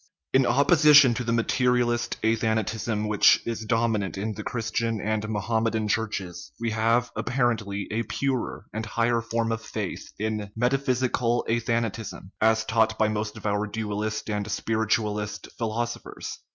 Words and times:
In 0.33 0.47
opposition 0.47 1.13
to 1.13 1.23
the 1.23 1.31
materialist 1.31 2.17
athanatism, 2.23 3.07
which 3.07 3.39
is 3.45 3.65
dominant 3.65 4.17
in 4.17 4.33
the 4.33 4.41
Christian 4.41 4.99
and 4.99 5.29
Mohammedan 5.29 5.87
Churches, 5.87 6.51
we 6.59 6.71
have, 6.71 7.11
apparently, 7.15 7.87
a 7.91 8.01
purer 8.01 8.65
and 8.73 8.83
higher 8.83 9.21
form 9.21 9.51
of 9.51 9.61
faith 9.61 10.11
in 10.17 10.37
the 10.37 10.51
metaphysical 10.55 11.45
athanatism, 11.47 12.17
as 12.41 12.65
taught 12.65 12.97
by 12.97 13.09
most 13.09 13.37
of 13.37 13.45
our 13.45 13.67
dualist 13.67 14.27
and 14.27 14.49
spiritualist 14.49 15.49
philosophers. 15.59 16.39